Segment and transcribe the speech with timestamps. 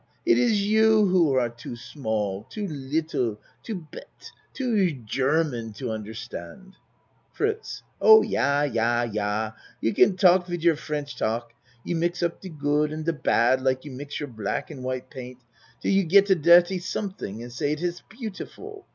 [0.25, 6.73] It is you who are too small too little too bete too German to understand.
[7.33, 8.63] FRITZ Oh, yah!
[8.63, 9.51] yah, yah.
[9.79, 11.53] You can talk wid your French talk.
[11.83, 15.11] You mix up de good and de bad like you mix your black and white
[15.11, 15.37] paint
[15.83, 18.87] till you get a dirty something and say it iss beautiful.